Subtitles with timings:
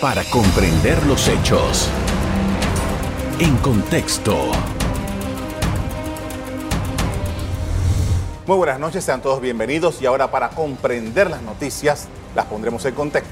[0.00, 1.88] para comprender los hechos.
[3.40, 4.36] En contexto.
[8.46, 12.06] Muy buenas noches, sean todos bienvenidos y ahora para comprender las noticias
[12.36, 13.30] las pondremos en contexto.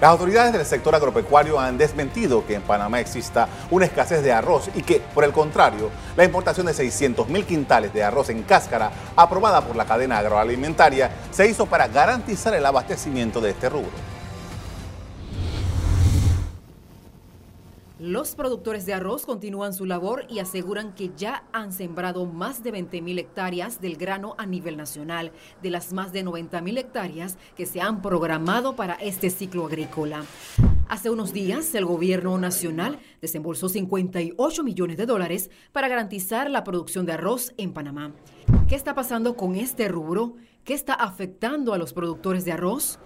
[0.00, 4.70] Las autoridades del sector agropecuario han desmentido que en Panamá exista una escasez de arroz
[4.76, 8.92] y que, por el contrario, la importación de 600 mil quintales de arroz en cáscara,
[9.16, 14.17] aprobada por la cadena agroalimentaria, se hizo para garantizar el abastecimiento de este rubro.
[17.98, 22.72] Los productores de arroz continúan su labor y aseguran que ya han sembrado más de
[22.72, 25.32] 20.000 hectáreas del grano a nivel nacional,
[25.64, 30.22] de las más de 90.000 hectáreas que se han programado para este ciclo agrícola.
[30.88, 37.04] Hace unos días, el gobierno nacional desembolsó 58 millones de dólares para garantizar la producción
[37.04, 38.12] de arroz en Panamá.
[38.68, 40.36] ¿Qué está pasando con este rubro?
[40.62, 43.00] ¿Qué está afectando a los productores de arroz?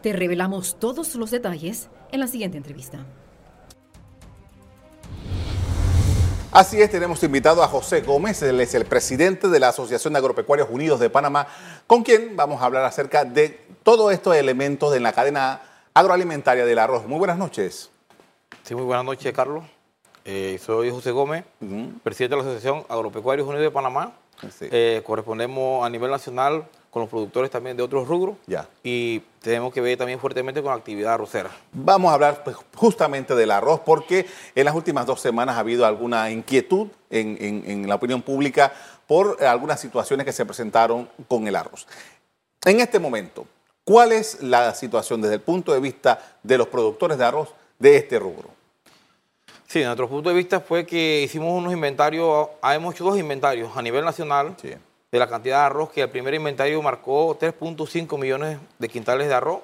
[0.00, 3.04] Te revelamos todos los detalles en la siguiente entrevista.
[6.50, 10.18] Así es, tenemos invitado a José Gómez, él es el presidente de la Asociación de
[10.18, 11.46] Agropecuarios Unidos de Panamá,
[11.86, 15.60] con quien vamos a hablar acerca de todos estos elementos de la cadena
[15.92, 17.06] agroalimentaria del arroz.
[17.06, 17.90] Muy buenas noches.
[18.62, 19.62] Sí, muy buenas noches, Carlos.
[20.24, 21.44] Eh, soy José Gómez,
[22.02, 24.14] presidente de la Asociación Agropecuarios Unidos de Panamá.
[24.62, 28.36] Eh, correspondemos a nivel nacional con los productores también de otros rubros.
[28.46, 28.68] Ya.
[28.82, 31.50] Y tenemos que ver también fuertemente con la actividad arrocera.
[31.72, 35.84] Vamos a hablar pues, justamente del arroz porque en las últimas dos semanas ha habido
[35.84, 38.72] alguna inquietud en, la opinión pública
[39.06, 41.86] por algunas situaciones que se presentaron con el arroz.
[42.64, 43.46] En este momento,
[43.84, 47.96] ¿cuál es la situación desde el punto de vista de los productores de arroz de
[47.96, 48.50] este rubro?
[49.66, 53.82] Sí, nuestro punto de vista fue que hicimos unos inventarios, hemos hecho dos inventarios a
[53.82, 54.56] nivel nacional.
[54.60, 54.74] Sí
[55.10, 59.34] de la cantidad de arroz, que el primer inventario marcó 3.5 millones de quintales de
[59.34, 59.60] arroz,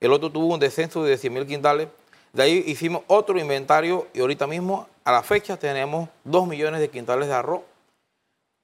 [0.00, 1.88] el otro tuvo un descenso de 10 mil quintales,
[2.32, 6.90] de ahí hicimos otro inventario y ahorita mismo a la fecha tenemos 2 millones de
[6.90, 7.62] quintales de arroz.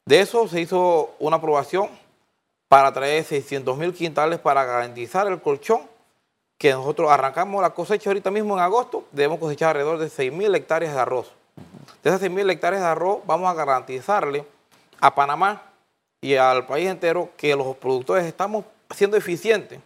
[0.04, 1.88] De eso se hizo una aprobación
[2.68, 5.82] para traer 600 mil quintales para garantizar el colchón,
[6.58, 10.54] que nosotros arrancamos la cosecha ahorita mismo en agosto, debemos cosechar alrededor de 6 mil
[10.54, 11.32] hectáreas de arroz.
[12.02, 14.44] De esas 6 mil hectáreas de arroz vamos a garantizarle
[15.00, 15.71] a Panamá
[16.22, 19.80] y al país entero que los productores estamos siendo eficientes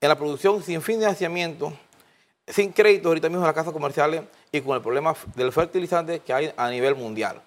[0.00, 1.72] en la producción sin financiamiento,
[2.46, 6.32] sin crédito ahorita mismo en las casas comerciales y con el problema del fertilizante que
[6.32, 7.42] hay a nivel mundial.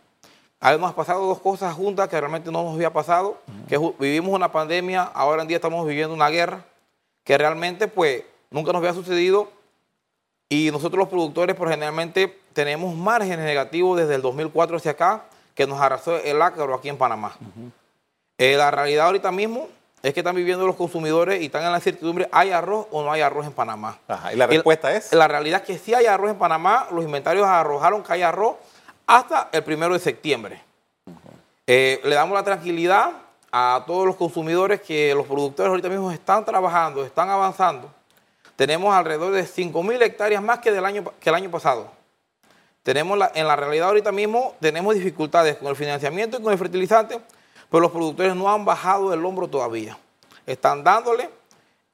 [0.61, 5.01] Hemos pasado dos cosas juntas que realmente no nos había pasado, que vivimos una pandemia,
[5.01, 6.63] ahora en día estamos viviendo una guerra,
[7.23, 9.49] que realmente pues nunca nos había sucedido
[10.47, 15.23] y nosotros los productores por generalmente tenemos márgenes negativos desde el 2004 hacia acá
[15.55, 17.35] que nos arrasó el ácaro aquí en Panamá.
[18.41, 19.69] Eh, la realidad ahorita mismo
[20.01, 23.11] es que están viviendo los consumidores y están en la incertidumbre, ¿hay arroz o no
[23.11, 23.99] hay arroz en Panamá?
[24.33, 25.13] ¿Y la respuesta es?
[25.13, 28.55] La realidad es que sí hay arroz en Panamá, los inventarios arrojaron que hay arroz
[29.05, 30.59] hasta el primero de septiembre.
[31.67, 33.11] Eh, le damos la tranquilidad
[33.51, 37.93] a todos los consumidores que los productores ahorita mismo están trabajando, están avanzando.
[38.55, 41.91] Tenemos alrededor de 5.000 hectáreas más que, del año, que el año pasado.
[42.81, 47.19] Tenemos en la realidad ahorita mismo tenemos dificultades con el financiamiento y con el fertilizante,
[47.71, 49.97] pero los productores no han bajado el hombro todavía.
[50.45, 51.29] Están dándole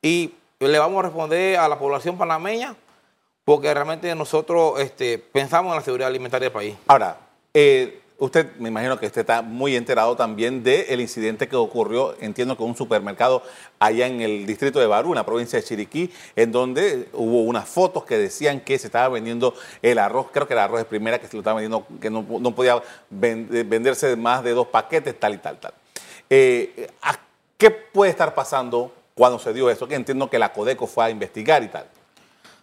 [0.02, 2.76] y le vamos a responder a la población panameña
[3.46, 6.76] porque realmente nosotros este, pensamos en la seguridad alimentaria del país.
[6.88, 7.20] Ahora,
[7.54, 12.58] eh, usted me imagino que usted está muy enterado también del incidente que ocurrió, entiendo
[12.58, 13.44] que un supermercado
[13.80, 17.68] allá en el distrito de Barú, en la provincia de Chiriquí, en donde hubo unas
[17.70, 21.20] fotos que decían que se estaba vendiendo el arroz, creo que el arroz de primera,
[21.20, 25.38] que se lo estaba vendiendo, que no, podía venderse más de dos paquetes, tal y
[25.38, 25.74] tal, tal.
[26.30, 26.90] Eh,
[27.58, 29.88] ¿Qué puede estar pasando cuando se dio eso?
[29.88, 31.88] Que entiendo que la Codeco fue a investigar y tal.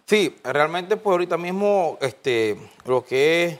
[0.05, 3.59] Sí, realmente pues ahorita mismo este, lo que es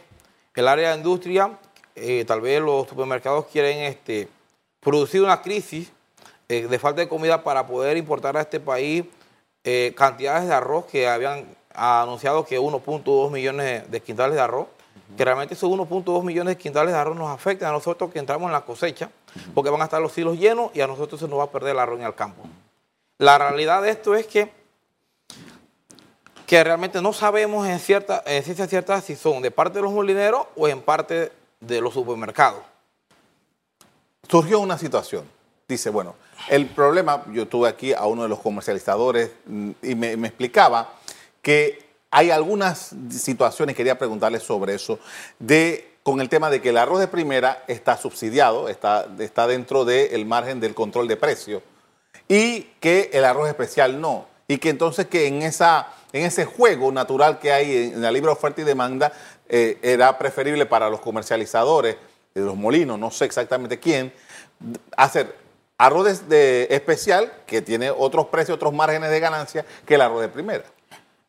[0.55, 1.57] el área de industria
[1.95, 4.27] eh, tal vez los supermercados quieren este,
[4.79, 5.91] producir una crisis
[6.47, 9.05] eh, de falta de comida para poder importar a este país
[9.63, 14.67] eh, cantidades de arroz que habían anunciado que 1.2 millones de quintales de arroz,
[15.17, 18.45] que realmente esos 1.2 millones de quintales de arroz nos afectan a nosotros que entramos
[18.45, 19.09] en la cosecha,
[19.53, 21.71] porque van a estar los hilos llenos y a nosotros se nos va a perder
[21.71, 22.43] el arroz en el campo.
[23.17, 24.51] La realidad de esto es que
[26.45, 29.91] que realmente no sabemos en cierta en ciencia cierta si son de parte de los
[29.91, 32.61] molineros o en parte de los supermercados.
[34.29, 35.29] Surgió una situación.
[35.67, 36.15] Dice, bueno,
[36.49, 40.93] el problema, yo tuve aquí a uno de los comercializadores mm, y me, explicaba
[41.41, 44.99] que hay algunas situaciones, quería preguntarle sobre eso,
[45.39, 49.85] de con el tema de que el arroz de primera está subsidiado, está, está dentro
[49.85, 51.63] del margen del control de precio,
[52.27, 54.27] y que el arroz especial no.
[54.47, 58.31] Y que entonces que en esa en ese juego natural que hay en la libre
[58.31, 59.11] oferta y demanda,
[59.49, 61.97] eh, era preferible para los comercializadores
[62.33, 64.13] de los molinos, no sé exactamente quién,
[64.97, 65.35] hacer
[65.77, 70.29] arroz de, especial que tiene otros precios, otros márgenes de ganancia que el arroz de
[70.29, 70.63] primera.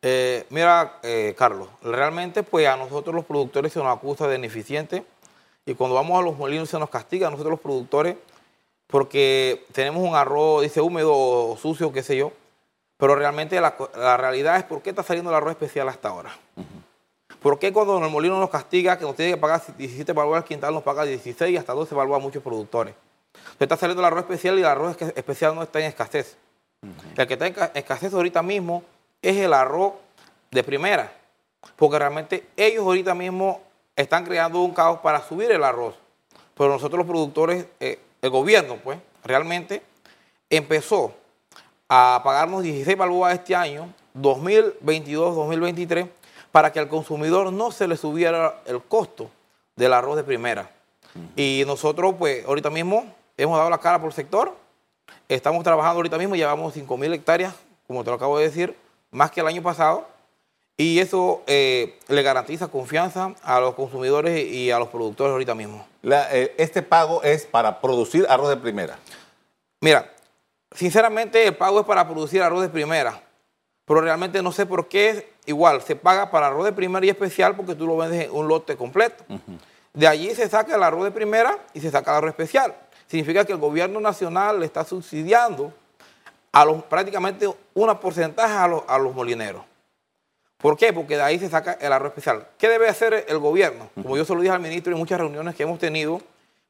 [0.02, 5.04] Eh, mira, eh, Carlos, realmente pues a nosotros los productores se nos acusa de ineficiente
[5.64, 8.16] y cuando vamos a los molinos se nos castiga a nosotros los productores
[8.86, 12.32] porque tenemos un arroz, dice húmedo o sucio, qué sé yo,
[12.98, 13.76] pero realmente la,
[14.16, 16.36] realidad es por qué está saliendo el arroz especial hasta ahora.
[17.46, 20.48] ¿Por qué cuando el molino nos castiga, que nos tiene que pagar 17 balboas al
[20.48, 22.93] quintal, nos paga 16 y hasta 12 balboas a muchos productores?
[23.34, 26.37] Entonces está saliendo el arroz especial y el arroz especial no está en escasez.
[27.16, 28.82] El que está en escasez ahorita mismo
[29.22, 29.93] es el arroz
[30.50, 31.12] de primera,
[31.76, 33.60] porque realmente ellos ahorita mismo
[33.94, 35.94] están creando un caos para subir el arroz.
[36.56, 39.84] Pero nosotros los productores, eh, el gobierno, pues, realmente
[40.50, 41.14] empezó
[41.88, 46.08] a pagarnos 16 balboas este año, 2022-2023,
[46.52, 49.31] para que al consumidor no se le subiera el costo
[49.76, 50.70] del arroz de primera.
[51.34, 54.54] Y nosotros, pues, ahorita mismo hemos dado la cara por el sector,
[55.28, 57.54] estamos trabajando ahorita mismo, llevamos 5 mil hectáreas,
[57.87, 58.76] como te lo acabo de decir,
[59.10, 60.06] más que el año pasado,
[60.76, 65.87] y eso eh, le garantiza confianza a los consumidores y a los productores ahorita mismo.
[66.02, 68.99] Eh, este pago es para producir arroz de primera.
[69.81, 70.12] Mira,
[70.72, 73.22] sinceramente el pago es para producir arroz de primera,
[73.87, 77.55] pero realmente no sé por qué igual se paga para arroz de primera y especial
[77.55, 79.25] porque tú lo vendes en un lote completo.
[79.94, 82.75] De allí se saca el arroz de primera y se saca el arroz especial.
[83.06, 85.73] Significa que el gobierno nacional le está subsidiando
[86.50, 89.62] a los, prácticamente una porcentaje a los, a los molineros.
[90.59, 90.93] ¿Por qué?
[90.93, 92.49] Porque de ahí se saca el arroz especial.
[92.59, 93.91] ¿Qué debe hacer el gobierno?
[93.94, 96.21] Como yo se lo dije al ministro en muchas reuniones que hemos tenido,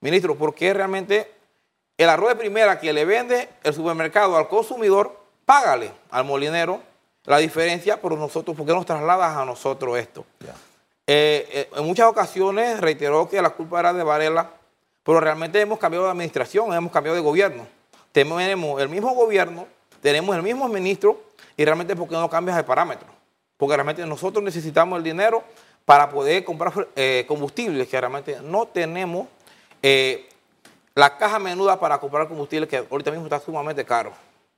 [0.01, 1.33] ministro, ¿por qué realmente
[1.97, 6.83] el arroz de primera que le vende el supermercado al consumidor, págale al molinero
[7.27, 10.25] la diferencia por nosotros, ¿por qué nos trasladas a nosotros esto?
[11.07, 14.51] Eh, eh, en muchas ocasiones reiteró que la culpa era de Varela,
[15.03, 17.67] pero realmente hemos cambiado de administración, hemos cambiado de gobierno.
[18.13, 18.43] Tenemos
[18.81, 19.67] el mismo gobierno,
[20.01, 21.21] tenemos el mismo ministro
[21.57, 23.17] y realmente ¿por qué no cambias el parámetro?
[23.57, 25.43] porque realmente nosotros necesitamos el dinero
[25.85, 29.29] para poder comprar eh, combustibles, que realmente no tenemos
[29.83, 30.29] eh,
[30.95, 34.13] la caja menuda para comprar combustibles, que ahorita mismo está sumamente caro.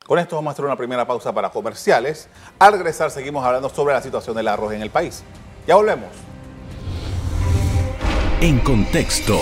[0.09, 2.31] Con esto vamos a hacer una primera pausa para comerciales.
[2.59, 5.23] Al regresar seguimos hablando sobre la situación del arroz en el país.
[5.67, 6.09] Ya volvemos.
[8.41, 9.39] En contexto.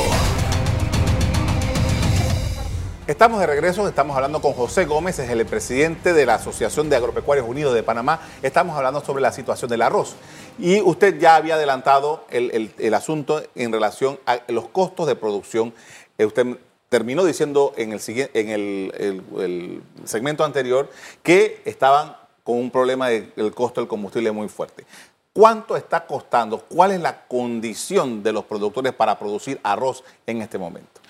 [3.07, 6.97] Estamos de regreso, estamos hablando con José Gómez, es el presidente de la Asociación de
[6.97, 8.19] Agropecuarios Unidos de Panamá.
[8.43, 10.17] Estamos hablando sobre la situación del arroz.
[10.59, 15.73] Y usted ya había adelantado el, asunto en relación a los costos de producción.
[16.19, 16.59] Eh, usted
[16.97, 18.01] terminó diciendo en, el,
[18.33, 20.89] en el, segmento anterior
[21.23, 24.87] que estaban con un problema del costo del combustible muy fuerte.
[25.35, 26.59] ¿Cuánto está costando?
[26.61, 31.03] ¿Cuál es la condición de los productores para producir arroz en este momento?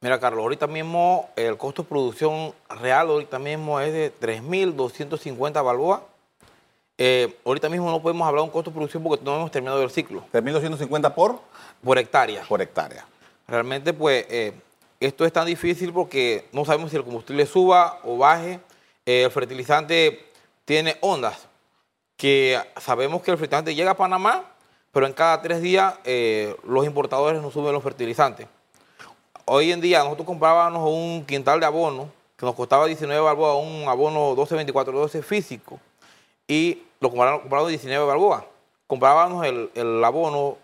[0.00, 6.00] Mira, Carlos, ahorita mismo el costo de producción real ahorita mismo es de 3.250 balboas.
[6.96, 9.82] Eh, ahorita mismo no podemos hablar de un costo de producción porque no hemos terminado
[9.82, 10.24] el ciclo.
[10.32, 11.38] ¿3.250 por?
[11.84, 12.44] Por hectárea.
[12.48, 13.04] Por hectárea.
[13.46, 14.54] Realmente, pues, eh,
[15.00, 18.60] esto es tan difícil porque no sabemos si el combustible suba o baje.
[19.06, 20.26] Eh, el fertilizante
[20.64, 21.48] tiene ondas,
[22.16, 24.44] que sabemos que el fertilizante llega a Panamá,
[24.92, 25.94] pero en cada tres días
[26.64, 28.46] los importadores nos suben los fertilizantes
[29.48, 33.88] hoy en día nosotros comprábamos un quintal de abono que nos costaba 19 balboas, un
[33.88, 35.80] abono 12, 24, 12 físico,
[36.46, 38.44] y lo comprábamos 19 balboas.
[38.86, 40.56] Comprábamos el, el abono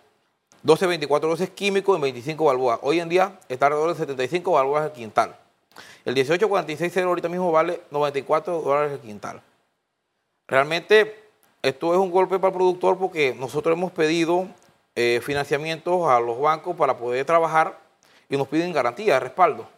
[0.65, 2.79] 12, 24, 12 químico en 25 balboas.
[2.81, 5.37] Hoy en día está alrededor de 75 balboas el quintal.
[6.07, 9.43] El 1846 ahorita mismo vale 94 dólares el quintal.
[10.49, 11.23] Realmente
[11.63, 14.49] esto es un golpe para el productor porque nosotros hemos pedido
[14.95, 17.79] eh, financiamientos a los bancos para poder trabajar
[18.31, 19.69] y nos piden garantía de respaldo.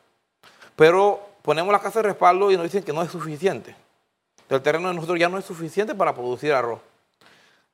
[0.76, 3.74] Pero ponemos la casa de respaldo y nos dicen que no es suficiente.
[4.48, 6.78] El terreno de nosotros ya no es suficiente para producir arroz.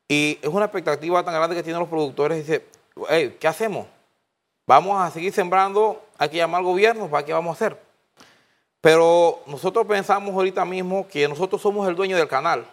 [0.09, 2.39] Y es una expectativa tan grande que tienen los productores.
[2.39, 2.65] Dice,
[3.09, 3.87] ¿qué hacemos?
[4.67, 7.81] Vamos a seguir sembrando, hay que llamar al gobierno, ¿para qué vamos a hacer?
[8.81, 12.67] Pero nosotros pensamos ahorita mismo que nosotros somos el dueño del canal.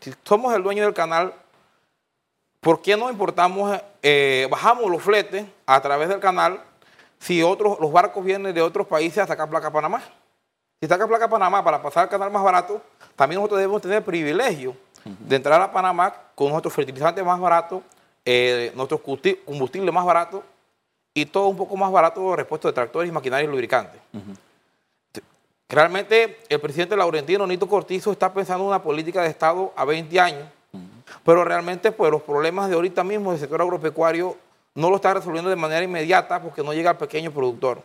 [0.00, 1.34] Si somos el dueño del canal,
[2.60, 6.62] ¿por qué no importamos, eh, bajamos los fletes a través del canal
[7.20, 10.02] si otros, los barcos vienen de otros países a sacar placa Panamá.
[10.80, 12.80] Si saca placa Panamá para pasar al canal más barato,
[13.14, 14.74] también nosotros debemos tener privilegio
[15.04, 17.82] de entrar a Panamá con nuestros fertilizantes más baratos,
[18.32, 20.42] eh, nuestros combustibles más baratos
[21.12, 24.00] y todo un poco más barato repuesto de tractores y maquinaria y lubricantes.
[25.68, 30.20] Realmente el presidente Laurentino Nito Cortizo está pensando en una política de Estado a 20
[30.20, 30.48] años
[31.24, 34.36] Pero realmente, pues los problemas de ahorita mismo del sector agropecuario
[34.76, 37.82] no lo está resolviendo de manera inmediata porque no llega al pequeño productor.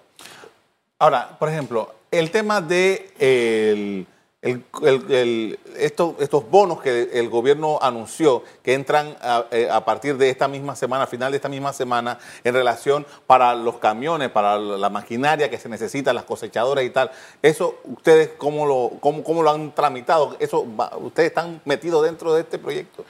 [0.99, 4.05] Ahora, por ejemplo, el tema de el,
[4.45, 11.07] estos bonos que el gobierno anunció que entran a, eh, partir de esta misma semana,
[11.07, 15.67] final de esta misma semana, en relación para los camiones, para la maquinaria que se
[15.67, 17.09] necesita, las cosechadoras y tal.
[17.41, 20.35] Eso, ¿ustedes cómo lo, cómo, cómo lo han tramitado?
[20.39, 20.65] Eso
[20.99, 23.03] ¿Ustedes están metidos dentro de este proyecto?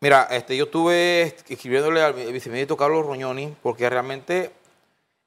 [0.00, 4.52] Mira, este, yo estuve escribiéndole al viceministro Carlos Roñoni porque realmente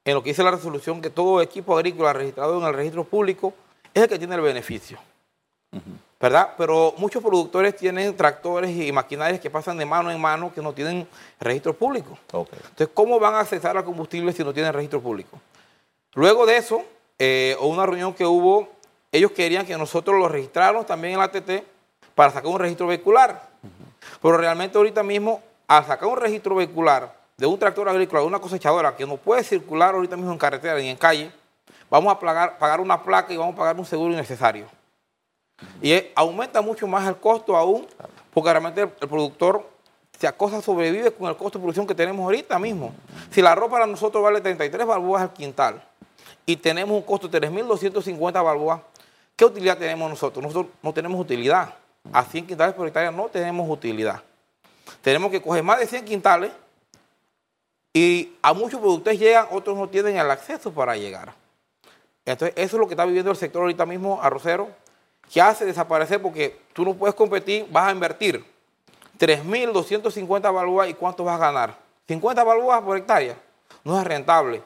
[0.03, 3.53] en lo que dice la resolución que todo equipo agrícola registrado en el registro público
[3.93, 4.97] es el que tiene el beneficio.
[6.19, 6.53] ¿Verdad?
[6.55, 10.71] Pero muchos productores tienen tractores y maquinarias que pasan de mano en mano que no
[10.71, 11.07] tienen
[11.39, 12.17] registro público.
[12.31, 15.39] Entonces, ¿cómo van a accesar al combustible si no tienen registro público?
[16.13, 16.83] Luego de eso,
[17.17, 18.69] eh, una reunión que hubo,
[19.11, 21.63] ellos querían que nosotros lo registráramos también en la ATT
[22.13, 23.49] para sacar un registro vehicular.
[24.21, 28.39] Pero realmente ahorita mismo, al sacar un registro vehicular de un tractor agrícola, de una
[28.39, 31.31] cosechadora que no puede circular ahorita mismo en carretera ni en calle,
[31.89, 34.67] vamos a pagar, pagar una placa y vamos a pagar un seguro innecesario.
[35.81, 37.87] Y eh, aumenta mucho más el costo aún,
[38.33, 39.67] porque realmente el, productor,
[40.19, 42.93] si a cosas sobrevive con el costo de producción que tenemos ahorita mismo.
[43.31, 45.83] Si la ropa para nosotros vale 33 balboas al quintal
[46.45, 48.81] y tenemos un costo de 3.250 balboas,
[49.35, 50.43] ¿qué utilidad tenemos nosotros?
[50.43, 51.73] Nosotros no tenemos utilidad.
[52.11, 54.21] A 100 quintales por hectárea no tenemos utilidad.
[55.01, 56.51] Tenemos que coger más de 100 quintales
[57.93, 61.33] y a muchos productores llegan, otros no tienen el acceso para llegar.
[62.25, 64.69] Entonces, eso es lo que está viviendo el sector ahorita mismo, arrocero,
[65.31, 68.43] que hace desaparecer porque tú no puedes competir, vas a invertir
[69.17, 71.77] 3.250 balboas y ¿cuánto vas a ganar?
[72.07, 73.37] 50 balboas por hectárea.
[73.83, 74.61] No es rentable.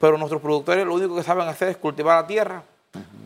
[0.00, 2.62] Pero nuestros productores lo único que saben hacer es cultivar la tierra.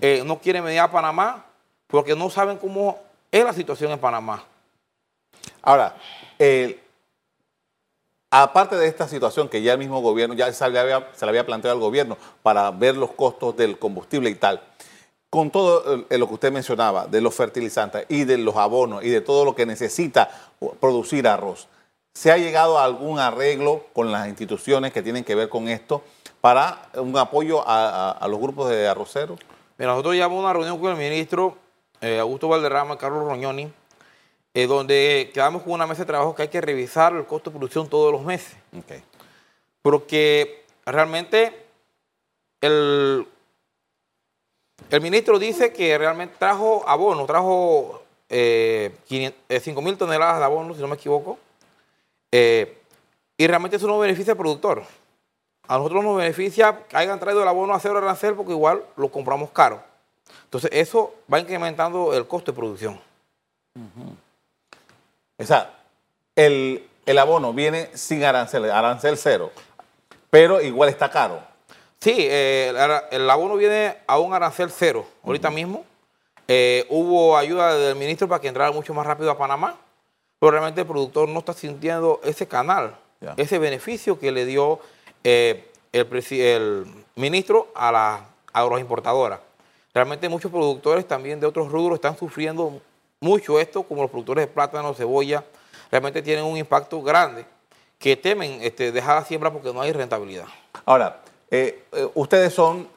[0.00, 1.44] Eh, no quieren venir a Panamá
[1.86, 2.98] porque no saben cómo
[3.30, 4.44] es la situación en Panamá.
[5.62, 5.96] Ahora,
[8.30, 11.30] aparte de esta situación que ya el mismo gobierno, ya se le, había, se le
[11.30, 14.60] había planteado al gobierno para ver los costos del combustible y tal,
[15.32, 19.08] con todo eh, lo que usted mencionaba, de los fertilizantes y de los abonos y
[19.08, 20.28] de todo lo que necesita
[20.78, 21.68] producir arroz,
[22.12, 26.02] ¿se ha llegado a algún arreglo con las instituciones que tienen que ver con esto
[26.42, 29.40] para un apoyo a, a- a los grupos de arroceros?
[29.78, 31.56] Mira, nosotros llevamos una reunión con el ministro
[32.02, 33.72] eh, Augusto Valderrama, Carlos Roñoni,
[34.52, 37.56] eh, donde quedamos con una mesa de trabajo que hay que revisar el costo de
[37.56, 38.54] producción todos los meses.
[38.76, 39.00] Ok.
[39.80, 41.64] Porque realmente
[42.60, 43.26] el,
[44.92, 48.94] el ministro dice que realmente trajo abono, trajo eh,
[49.48, 51.38] 5 mil toneladas de abono, si no me equivoco,
[52.30, 52.78] eh,
[53.38, 54.82] y realmente eso no beneficia al productor.
[55.66, 59.10] A nosotros nos beneficia que hayan traído el abono a cero arancel porque igual lo
[59.10, 59.82] compramos caro.
[60.44, 63.00] Entonces eso va incrementando el costo de producción.
[65.38, 65.74] O sea,
[66.36, 69.52] el, el abono viene sin arancel, arancel cero,
[70.28, 71.51] pero igual está caro.
[72.02, 72.74] Sí, eh,
[73.10, 75.84] el, el abono viene a un arancel cero ahorita mismo.
[76.48, 79.78] Eh, hubo ayuda del ministro para que entrara mucho más rápido a Panamá,
[80.40, 82.96] pero realmente el productor no está sintiendo ese canal,
[83.36, 84.80] ese beneficio que le dio
[85.22, 88.20] eh, el ministro a las
[88.52, 89.38] agroimportadoras.
[89.94, 92.80] Realmente muchos productores también de otros rubros están sufriendo
[93.20, 95.44] mucho esto, como los productores de plátano, cebolla,
[95.88, 97.46] realmente tienen un impacto grande
[98.00, 100.46] que temen este, dejar la siembra porque no hay rentabilidad.
[100.84, 101.22] Ahora,
[101.54, 102.88] eh, eh, ustedes son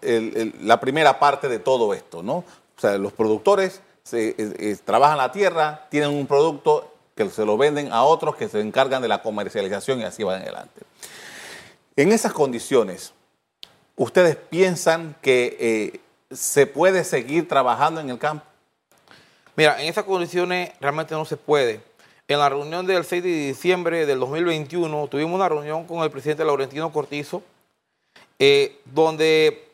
[0.62, 2.36] la primera parte de todo esto, ¿no?
[2.38, 3.82] O sea, los productores
[4.14, 8.62] eh, trabajan la tierra, tienen un producto que se lo venden a otros que se
[8.62, 10.84] encargan de la comercialización y así van adelante.
[11.98, 13.14] En esas condiciones,
[13.98, 16.00] ¿ustedes piensan que
[16.32, 18.46] se puede seguir trabajando en el campo?
[19.58, 21.82] Mira, en esas condiciones realmente no se puede.
[22.30, 26.46] En la reunión del 6 de diciembre del 2021 tuvimos una reunión con el presidente
[26.46, 27.44] Laurentino Cortizo,
[28.40, 29.70] eh, donde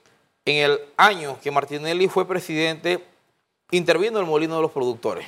[0.45, 3.03] en el año que Martinelli fue presidente,
[3.71, 5.25] intervino el molino de los productores.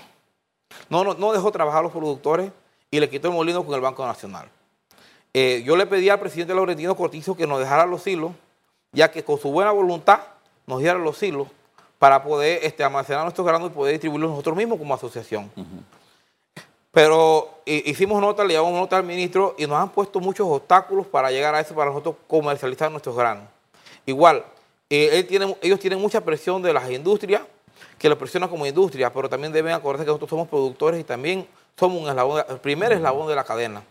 [0.90, 2.52] No, no, no dejó trabajar a los productores
[2.92, 4.50] y le quitó el molino con el Banco Nacional.
[5.34, 8.32] Eh, yo le pedí al presidente Laurentino Cortizo que nos dejara los hilos,
[8.92, 10.20] ya que con su buena voluntad
[10.68, 11.48] nos diera los hilos
[11.98, 15.50] para poder este, almacenar nuestros granos y poder distribuirlos nosotros mismos como asociación.
[16.94, 21.08] Pero hi- hicimos nota, le llevamos nota al ministro y nos han puesto muchos obstáculos
[21.08, 23.46] para llegar a eso, para nosotros comercializar nuestros granos.
[24.06, 24.46] Igual,
[24.92, 27.42] eh, él tiene- ellos tienen mucha presión de las industrias,
[27.98, 31.48] que los presionan como industria, pero también deben acordarse que nosotros somos productores y también
[31.80, 33.82] somos un eslabón, el primer eslabón de la cadena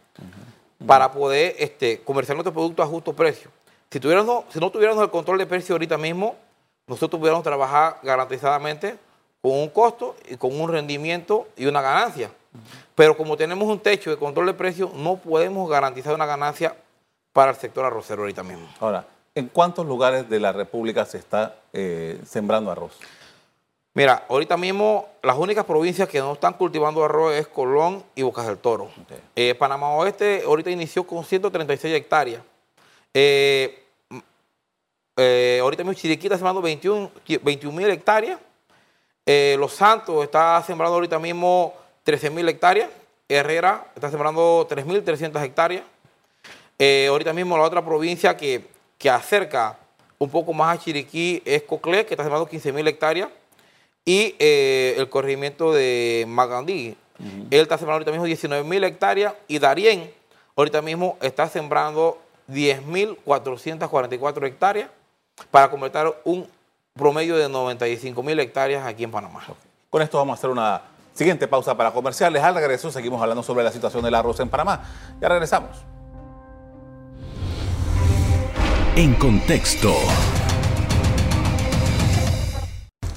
[0.86, 3.50] para poder este, comerciar nuestros productos a justo precio.
[3.90, 6.36] Si, tuviéramos, si no tuviéramos el control de precio ahorita mismo,
[6.86, 8.96] nosotros pudiéramos trabajar garantizadamente
[9.40, 12.30] con un costo y con un rendimiento y una ganancia.
[12.94, 16.76] Pero como tenemos un techo de control de precios, no podemos garantizar una ganancia
[17.32, 18.68] para el sector arrocero ahorita mismo.
[18.80, 22.98] Ahora, ¿en cuántos lugares de la República se está eh, sembrando arroz?
[23.94, 28.46] Mira, ahorita mismo las únicas provincias que no están cultivando arroz es Colón y Bocas
[28.46, 28.90] del Toro.
[29.36, 32.42] Eh, Panamá Oeste ahorita inició con 136 hectáreas.
[33.12, 33.84] Eh,
[35.18, 37.10] eh, ahorita mismo Chiriquí está sembrando 21
[37.70, 38.40] mil hectáreas.
[39.58, 42.90] Los Santos está sembrando ahorita mismo 13 mil hectáreas.
[43.28, 45.84] Herrera está sembrando 3.300 hectáreas.
[47.08, 48.66] ahorita mismo la otra provincia que,
[48.98, 49.78] que acerca
[50.18, 53.28] un poco más a Chiriquí es Coclé, que está sembrando 15 mil hectáreas
[54.04, 56.96] y eh, el corregimiento de Magandí.
[57.50, 60.10] Él está sembrando ahorita mismo 19 mil hectáreas y Darién
[60.56, 64.88] ahorita mismo está sembrando 10.444 hectáreas
[65.50, 66.48] para completar un
[66.94, 69.44] promedio de 95 mil hectáreas aquí en Panamá.
[69.88, 70.82] Con esto vamos a hacer una
[71.14, 72.42] siguiente pausa para comerciales.
[72.42, 74.82] Al regreso seguimos hablando sobre la situación del arroz en Panamá.
[75.20, 75.78] Ya regresamos.
[78.96, 79.94] En contexto.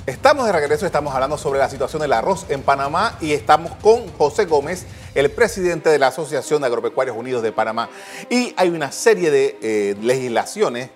[0.06, 4.08] Estamos de regreso, estamos hablando sobre la situación del arroz en Panamá y estamos con
[4.14, 4.86] José Gómez,
[5.16, 7.90] el presidente de la Asociación de Agropecuarios Unidos de Panamá.
[8.30, 10.92] Y hay una serie de eh, legislaciones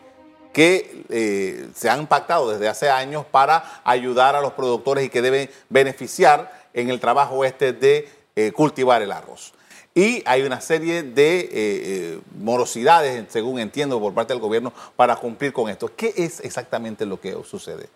[0.53, 5.22] que eh, se han pactado desde hace años para ayudar a los productores y que
[5.22, 9.53] deben beneficiar en el trabajo este de eh, cultivar el arroz.
[9.95, 15.69] Y hay una serie de morosidades, según entiendo, por parte del gobierno para cumplir con
[15.69, 15.91] esto.
[15.95, 17.89] ¿Qué es exactamente lo que sucede?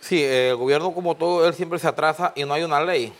[0.00, 3.12] Sí, el gobierno como todo, él siempre se atrasa y no hay una ley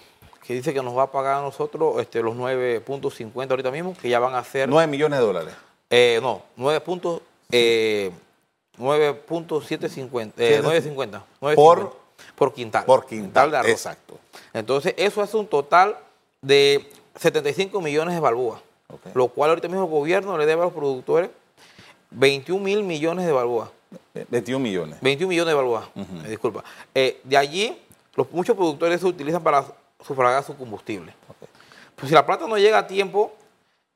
[0.49, 4.09] que dice que nos va a pagar a nosotros este, los 9.50 ahorita mismo, que
[4.09, 4.67] ya van a ser...
[4.67, 5.55] 9 millones de dólares.
[5.91, 6.83] Eh, no, 9.
[7.53, 8.11] Eh,
[8.79, 10.33] 9.750.
[10.39, 11.55] Eh, 9.50.
[11.55, 11.95] Por,
[12.39, 12.85] por quintal.
[12.85, 13.71] Por quintal, de arroz.
[13.71, 14.19] Exacto.
[14.53, 15.97] Entonces, eso hace un total
[16.41, 18.61] de 75 millones de balboas,
[19.15, 21.31] lo cual ahorita mismo el gobierno le debe a los productores
[22.11, 23.71] 21 mil millones de balboas.
[24.15, 24.99] 21 millones.
[25.01, 26.65] 21 millones de balboas, eh, disculpa.
[26.95, 27.79] Eh, de allí,
[28.15, 29.65] los, muchos productores se utilizan para
[30.05, 31.15] sufragar su combustible.
[31.97, 33.33] Pues si la plata no llega a tiempo,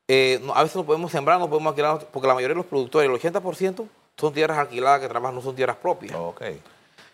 [0.07, 3.09] eh, a veces no podemos sembrar, no podemos alquilar, porque la mayoría de los productores,
[3.09, 3.87] el 80%,
[4.17, 6.15] son tierras alquiladas que trabajan, no son tierras propias.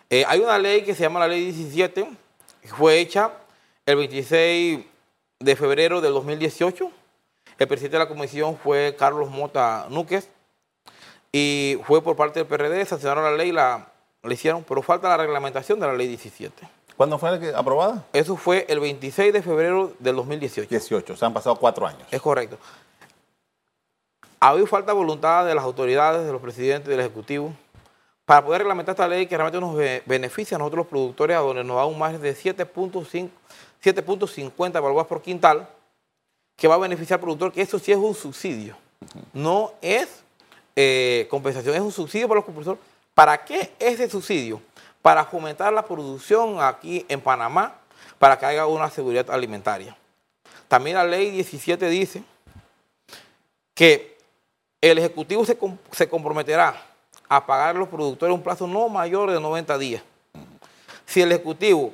[0.09, 2.07] Hay una ley que se llama la Ley 17,
[2.61, 3.31] que fue hecha
[3.85, 4.79] el 26
[5.39, 6.91] de febrero del 2018.
[7.59, 10.29] El presidente de la comisión fue Carlos Mota Núquez
[11.31, 13.91] y fue por parte del PRD, sancionaron la ley, la,
[14.23, 16.67] la hicieron, pero falta la reglamentación de la ley 17.
[16.97, 18.05] ¿Cuándo fue aprobada?
[18.11, 20.69] Eso fue el 26 de febrero del 2018.
[20.69, 22.01] 18, se han pasado cuatro años.
[22.11, 22.57] Es correcto.
[24.39, 27.53] Ha habido falta de voluntad de las autoridades, de los presidentes, del Ejecutivo,
[28.29, 31.63] para poder reglamentar esta ley que realmente nos beneficia a nosotros los productores, a donde
[31.63, 35.67] nos da un margen de 7.50 balboas por quintal,
[36.55, 38.77] que va a beneficiar al productor, que eso sí es un subsidio.
[39.33, 40.21] No es
[40.75, 42.79] eh, compensación es un subsidio para los compulsores.
[43.15, 44.61] ¿Para qué es ese subsidio?
[45.01, 47.77] Para fomentar la producción aquí en Panamá,
[48.19, 49.97] para que haya una seguridad alimentaria.
[50.67, 52.23] También la ley 17 dice
[53.73, 54.19] que
[54.81, 55.57] el Ejecutivo se,
[56.07, 56.88] comprometerá
[57.29, 60.03] a pagar a los productores un plazo no mayor de 90 días.
[61.05, 61.93] Si el Ejecutivo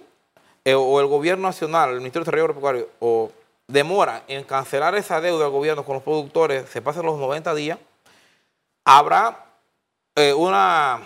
[0.63, 3.31] eh, o el Gobierno Nacional, el Ministerio de Desarrollo Agropecuario, o
[3.67, 7.79] demora en cancelar esa deuda del gobierno con los productores, se pasan los 90 días,
[8.83, 9.45] habrá
[10.15, 11.01] eh, una,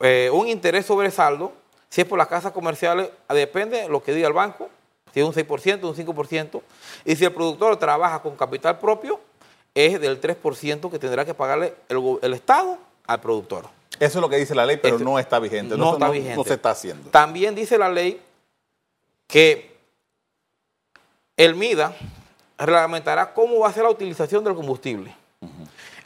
[0.00, 1.52] eh, un interés sobre saldo.
[1.88, 4.68] Si es por las casas comerciales, depende de lo que diga el banco,
[5.12, 6.62] si es un 6%, un 5%.
[7.04, 9.18] Y si el productor trabaja con capital propio,
[9.74, 13.66] es del 3% que tendrá que pagarle el, Estado al productor.
[13.98, 15.76] Eso es lo que dice la ley, pero este, no está vigente.
[15.76, 16.36] No, está vigente.
[16.36, 17.10] No se está haciendo.
[17.10, 18.20] También dice la ley
[19.26, 19.76] que
[21.36, 21.94] el MIDA
[22.58, 25.14] reglamentará cómo va a ser la utilización del combustible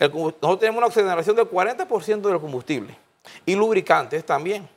[0.01, 2.97] nosotros tenemos una oxigenación del 40% del combustible.
[3.47, 4.69] Y lubricantes también.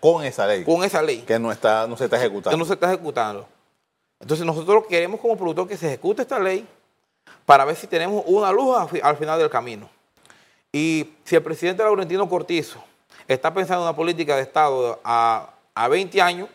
[0.00, 0.64] Con esa ley.
[0.64, 1.18] Con esa ley.
[1.20, 2.50] Que no, está, no se está ejecutando.
[2.50, 3.46] Que no se está ejecutando.
[4.20, 6.66] Entonces nosotros queremos como productor que se ejecute esta ley
[7.44, 9.88] para ver si tenemos una luz al final del camino.
[10.72, 12.82] Y si el presidente Laurentino Cortizo
[13.28, 16.48] está pensando en una política de Estado a, a 20 años,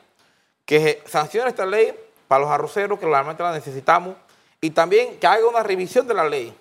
[0.65, 1.93] que sancione esta ley
[2.27, 4.15] para los arroceros que realmente la necesitamos
[4.60, 6.53] y también que haga una revisión de la ley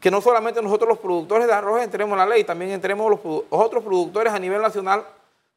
[0.00, 3.44] que no solamente nosotros los productores de arroz entremos en la ley, también entremos los,
[3.50, 5.04] otros productores a nivel nacional,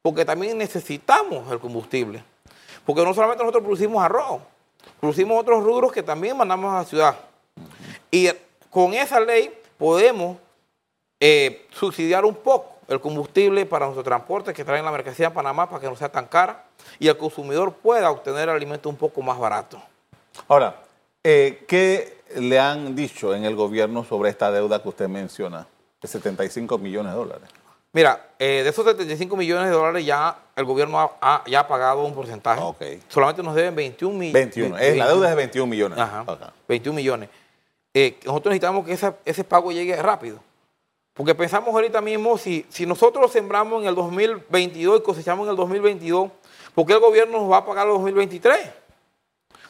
[0.02, 2.22] porque también necesitamos el combustible.
[2.84, 4.40] Porque no solamente nosotros producimos arroz,
[4.98, 7.16] producimos otros rubros que también mandamos a la ciudad.
[8.10, 8.28] Y
[8.70, 10.38] con esa ley podemos
[11.20, 15.68] eh, subsidiar un poco el combustible para nuestro transporte que traen la mercancía a Panamá
[15.68, 16.64] para que no sea tan cara
[16.98, 19.80] y el consumidor pueda obtener el alimento un poco más barato.
[20.48, 20.76] Ahora,
[21.22, 25.66] eh, ¿qué le han dicho en el gobierno sobre esta deuda que usted menciona,
[26.00, 27.48] de 75 millones de dólares?
[27.92, 31.68] Mira, eh, de esos 75 millones de dólares ya el gobierno ha, ha- ya ha
[31.68, 32.60] pagado un porcentaje.
[32.62, 32.82] Ok.
[33.08, 34.32] Solamente nos deben 21 millones.
[34.32, 34.78] 21.
[34.78, 35.98] Es, la deuda es de 21 millones.
[35.98, 36.40] Ajá, Ok.
[36.68, 37.28] 21 millones.
[37.92, 40.38] Eh, nosotros necesitamos que esa- ese pago llegue rápido.
[41.20, 45.56] Porque pensamos ahorita mismo, si, si nosotros sembramos en el 2022 y cosechamos en el
[45.56, 46.30] 2022,
[46.74, 48.58] ¿por qué el gobierno nos va a pagar el 2023?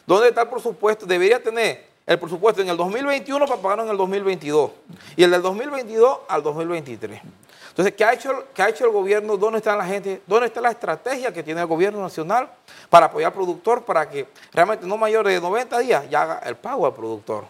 [0.07, 1.05] ¿Dónde está el presupuesto?
[1.05, 4.71] Debería tener el presupuesto en el 2021 para pagarlo en el 2022
[5.17, 7.21] y el del 2022 al 2023.
[7.67, 9.35] Entonces, ¿qué ha hecho, qué ha hecho el gobierno?
[9.35, 10.21] ¿Dónde está la gente?
[10.25, 12.49] ¿Dónde está la estrategia que tiene el gobierno nacional
[12.89, 16.55] para apoyar al productor para que realmente no mayor de 90 días ya haga el
[16.55, 17.43] pago al productor?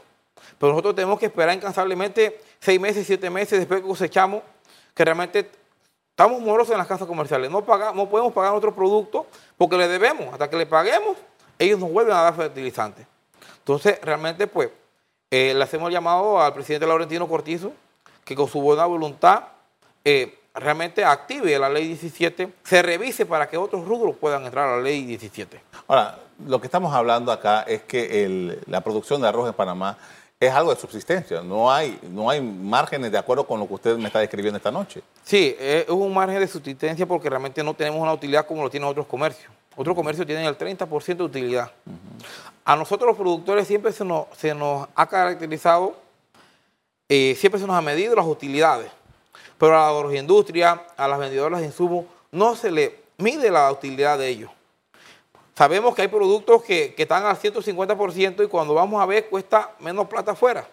[0.57, 4.41] Pero nosotros tenemos que esperar incansablemente seis meses, siete meses después que cosechamos,
[4.93, 5.49] que realmente
[6.11, 7.51] estamos morosos en las casas comerciales.
[7.51, 9.25] No, paga- no podemos pagar otro producto
[9.57, 10.31] porque le debemos.
[10.31, 11.17] Hasta que le paguemos,
[11.59, 13.05] ellos nos vuelven a dar fertilizantes.
[13.57, 14.69] Entonces, realmente, pues,
[15.29, 17.73] eh, le hacemos el llamado al presidente Laurentino Cortizo
[18.23, 19.43] que con su buena voluntad
[20.03, 24.75] eh, realmente active la ley 17, se revise para que otros rubros puedan entrar a
[24.75, 25.61] la ley 17.
[25.87, 29.97] Ahora, lo que estamos hablando acá es que la producción de arroz en Panamá
[30.41, 31.41] es algo de subsistencia.
[31.43, 34.71] No hay, no hay márgenes de acuerdo con lo que usted me está describiendo esta
[34.71, 35.03] noche.
[35.23, 38.69] Sí, eh, es un margen de subsistencia porque realmente no tenemos una utilidad como lo
[38.69, 39.51] tienen otros comercios.
[39.75, 41.71] Otros comercios tienen el 30% de utilidad.
[42.65, 45.95] A nosotros los productores siempre se nos, se nos ha caracterizado,
[47.07, 48.91] eh, siempre se nos ha medido las utilidades,
[49.59, 54.17] pero a la agroindustria, a las vendedoras de insumos, no se le mide la utilidad
[54.17, 54.49] de ellos.
[55.61, 60.07] Sabemos que hay productos que, están al 150% y cuando vamos a ver cuesta menos
[60.07, 60.67] plata afuera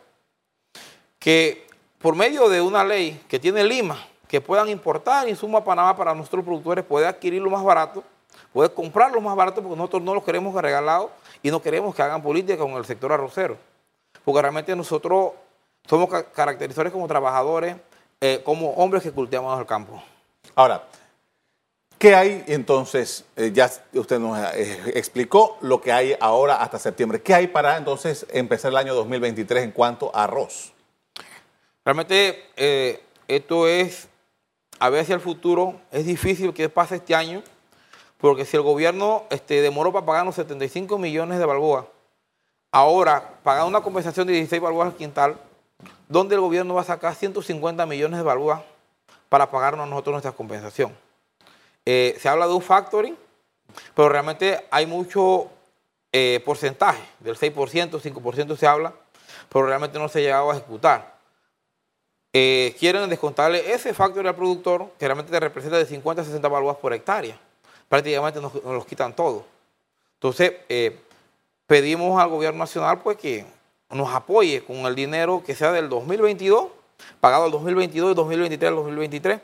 [1.18, 1.66] que
[1.98, 6.14] por medio de una ley que tiene Lima, que puedan importar insumos a Panamá para
[6.14, 8.02] nuestros productores, puede adquirirlo más barato,
[8.50, 11.10] puede comprarlo más barato porque nosotros no los queremos regalados
[11.42, 13.58] y no queremos que hagan política con el sector arrocero.
[14.24, 15.32] Porque realmente nosotros
[15.86, 17.76] somos ca- caracterizadores como trabajadores,
[18.22, 20.02] eh, como hombres que cultivamos el campo.
[20.54, 20.82] Ahora,
[21.98, 23.24] ¿qué hay entonces?
[23.36, 27.20] Eh, ya usted nos eh, explicó lo que hay ahora hasta septiembre.
[27.20, 30.72] ¿Qué hay para entonces empezar el año 2023 en cuanto a arroz?
[31.84, 34.08] Realmente eh, esto es,
[34.78, 37.42] a ver hacia el futuro, es difícil que pase este año,
[38.18, 41.86] porque si el gobierno este, demoró para pagarnos 75 millones de balboas,
[42.70, 45.40] ahora pagar una compensación de 16 balboas al quintal,
[46.08, 48.62] ¿dónde el gobierno va a sacar 150 millones de balboas
[49.28, 51.07] para pagarnos a nosotros nuestra compensación?
[51.90, 53.16] Eh, se habla de un factoring,
[53.94, 55.48] pero realmente hay mucho
[56.12, 58.92] eh, porcentaje, del 6%, 5% se habla,
[59.48, 61.16] pero realmente no se ha llegado a ejecutar
[62.34, 66.46] eh, quieren descontarle ese factor al productor, que realmente te representa de 50 a 60
[66.46, 67.40] balboas por hectárea.
[67.88, 69.46] Prácticamente nos, los quitan todo.
[70.16, 70.52] Entonces,
[71.66, 73.46] pedimos al gobierno nacional pues que
[73.88, 76.66] nos apoye con el dinero que sea del 2022,
[77.18, 79.40] pagado el 2022 y 2023 al 2023,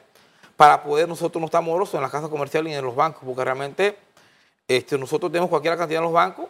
[0.57, 3.45] para poder nosotros no estar morosos en las casas comerciales ni en los bancos, porque
[3.45, 3.97] realmente
[4.69, 6.47] este, nosotros tenemos cualquier cantidad en los bancos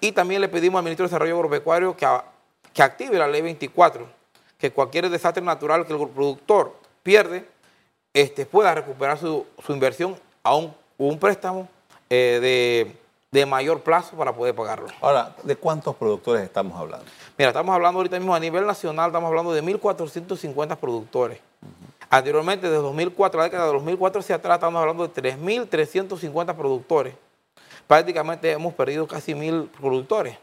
[0.00, 2.24] y también le pedimos al ministro de Desarrollo Agropecuario que, a-
[2.72, 4.06] que active la ley 24,
[4.58, 7.48] que cualquier desastre natural que el productor pierde
[8.12, 11.68] este, pueda recuperar su, su inversión a un, un préstamo
[12.08, 12.96] eh, de,
[13.30, 14.88] de mayor plazo para poder pagarlo.
[15.00, 17.06] Ahora, ¿de cuántos productores estamos hablando?
[17.38, 21.38] Mira, estamos hablando ahorita mismo a nivel nacional, estamos hablando de 1.450 productores.
[22.12, 27.14] Anteriormente, desde 2004, la década de 2004 hacia atrás, estamos hablando de 3.350 productores.
[27.86, 30.36] Prácticamente hemos perdido casi mil productores.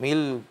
[0.00, 0.44] Mil,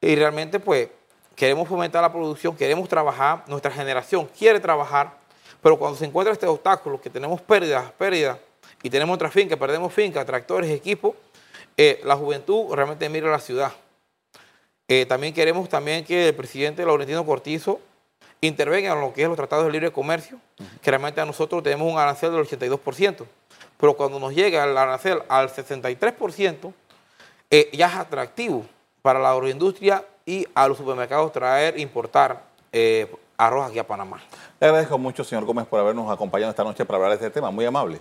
[0.00, 0.88] y realmente, pues,
[1.34, 5.18] queremos fomentar la producción, queremos trabajar, nuestra generación quiere trabajar,
[5.62, 8.38] pero cuando se encuentra este obstáculo, que tenemos pérdidas, pérdidas,
[8.82, 11.14] y tenemos otra finca, perdemos finca, tractores, equipos,
[11.76, 13.72] eh, la juventud realmente mira la ciudad.
[14.88, 17.80] Eh, también queremos también que el presidente Laurentino Cortizo
[18.46, 20.38] intervenga en lo que es los tratados de libre comercio,
[20.80, 23.24] que realmente a nosotros tenemos un arancel del 82%,
[23.78, 26.72] pero cuando nos llega el arancel al 63%,
[27.50, 28.64] eh, ya es atractivo
[29.02, 34.20] para la agroindustria y a los supermercados traer, importar eh, arroz aquí a Panamá.
[34.60, 37.50] Le agradezco mucho, señor Gómez, por habernos acompañado esta noche para hablar de este tema.
[37.50, 38.00] Muy amable.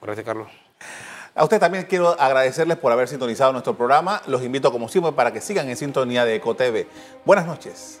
[0.00, 0.48] Gracias, Carlos.
[1.34, 4.22] A usted también quiero agradecerles por haber sintonizado nuestro programa.
[4.26, 6.86] Los invito, como siempre, para que sigan en sintonía de EcoTV.
[7.24, 8.00] Buenas noches.